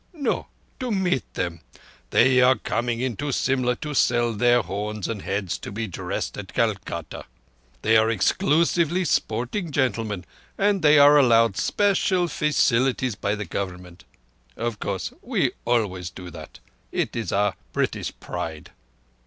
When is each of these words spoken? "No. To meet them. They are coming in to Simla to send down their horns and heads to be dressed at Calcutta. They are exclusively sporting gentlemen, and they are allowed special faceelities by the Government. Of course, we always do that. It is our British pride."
"No. 0.13 0.47
To 0.79 0.89
meet 0.89 1.31
them. 1.35 1.59
They 2.09 2.41
are 2.41 2.55
coming 2.55 3.01
in 3.01 3.15
to 3.17 3.31
Simla 3.31 3.75
to 3.75 3.93
send 3.93 4.09
down 4.21 4.37
their 4.39 4.61
horns 4.63 5.07
and 5.07 5.21
heads 5.21 5.59
to 5.59 5.71
be 5.71 5.85
dressed 5.87 6.39
at 6.39 6.55
Calcutta. 6.55 7.25
They 7.83 7.97
are 7.97 8.09
exclusively 8.09 9.05
sporting 9.05 9.69
gentlemen, 9.69 10.25
and 10.57 10.81
they 10.81 10.97
are 10.97 11.19
allowed 11.19 11.55
special 11.55 12.25
faceelities 12.27 13.13
by 13.13 13.35
the 13.35 13.45
Government. 13.45 14.05
Of 14.57 14.79
course, 14.79 15.13
we 15.21 15.51
always 15.65 16.09
do 16.09 16.31
that. 16.31 16.57
It 16.91 17.15
is 17.15 17.31
our 17.31 17.53
British 17.71 18.11
pride." 18.19 18.71